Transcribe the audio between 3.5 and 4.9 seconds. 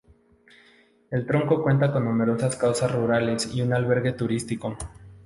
y un albergue turístico.